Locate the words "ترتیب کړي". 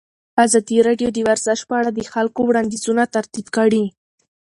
3.15-3.83